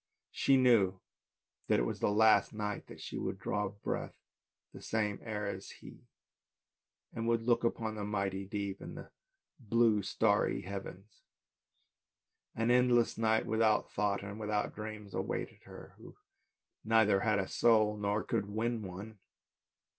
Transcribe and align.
She 0.31 0.57
knew 0.57 0.99
that 1.67 1.79
it 1.79 1.83
was 1.85 1.99
the 1.99 2.09
last 2.09 2.53
night 2.53 2.87
that 2.87 2.99
she 2.99 3.19
would 3.19 3.37
breathe 3.37 3.73
the 4.73 4.81
same 4.81 5.19
air 5.21 5.45
as 5.45 5.69
he, 5.69 6.07
and 7.13 7.27
would 7.27 7.43
look 7.43 7.63
upon 7.63 7.93
the 7.93 8.03
mighty 8.03 8.43
deep, 8.47 8.81
and 8.81 8.97
the 8.97 9.11
blue 9.59 10.01
starry 10.01 10.61
heavens; 10.63 11.21
an 12.55 12.71
endless 12.71 13.15
night 13.15 13.45
without 13.45 13.91
thought 13.91 14.23
and 14.23 14.39
without 14.39 14.73
dreams 14.73 15.13
awaited 15.13 15.61
her, 15.65 15.93
who 15.99 16.15
neither 16.83 17.19
had 17.19 17.37
a 17.37 17.47
soul, 17.47 17.95
nor 17.95 18.23
could 18.23 18.47
win 18.49 18.81
one. 18.81 19.19